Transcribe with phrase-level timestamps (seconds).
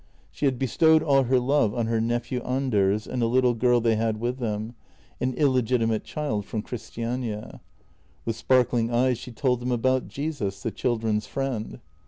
[0.31, 3.95] She had bestowed all her love on her nephew Anders and a little girl they
[3.97, 4.73] had with them—
[5.21, 7.61] an illegitimate child from Christiania.
[8.25, 11.79] With sparkling eyes she told them about Jesus, the children's Friend.